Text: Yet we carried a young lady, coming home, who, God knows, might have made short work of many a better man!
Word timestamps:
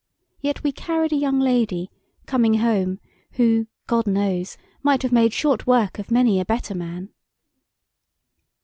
Yet 0.41 0.63
we 0.63 0.71
carried 0.71 1.13
a 1.13 1.15
young 1.15 1.39
lady, 1.39 1.91
coming 2.25 2.55
home, 2.55 2.99
who, 3.33 3.67
God 3.85 4.07
knows, 4.07 4.57
might 4.81 5.03
have 5.03 5.11
made 5.11 5.31
short 5.31 5.67
work 5.67 5.99
of 5.99 6.09
many 6.09 6.39
a 6.39 6.45
better 6.45 6.73
man! 6.73 7.09